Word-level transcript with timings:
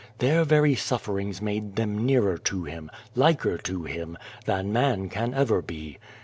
Their 0.17 0.43
very 0.45 0.73
sufferings 0.73 1.43
made 1.43 1.75
them 1.75 2.07
nearer 2.07 2.35
to 2.39 2.63
Him, 2.63 2.89
liker 3.13 3.59
to 3.59 3.83
Him, 3.83 4.17
than 4.45 4.73
man 4.73 5.09
can 5.09 5.31
ever 5.35 5.61
be. 5.61 5.99